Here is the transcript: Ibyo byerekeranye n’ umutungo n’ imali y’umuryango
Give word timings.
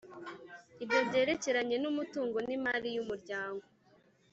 Ibyo 0.83 0.99
byerekeranye 1.07 1.75
n’ 1.79 1.85
umutungo 1.91 2.37
n’ 2.47 2.49
imali 2.57 2.87
y’umuryango 2.95 3.65